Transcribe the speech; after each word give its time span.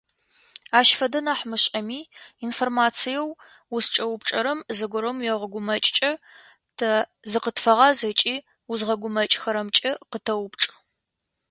Ащ 0.79 0.89
фэдэ 0.97 1.19
нахь 1.25 1.43
мышӏэми, 1.49 2.01
информациеу 2.45 3.27
узкӏэупчӏэрэм 3.75 4.59
зыгорэм 4.77 5.17
уегъэгумэкӏмэ, 5.19 6.11
тэ 6.77 6.89
зыкъытфэгъаз 7.31 7.99
ыкӏи 8.09 8.35
узгъэгумэкӏхэрэмкӏэ 8.71 9.91
къытэупчӏ. 10.11 10.67